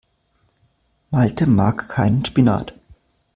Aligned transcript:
Malte 1.11 1.45
mag 1.45 1.87
keinen 1.87 2.25
Spinat. 2.25 2.73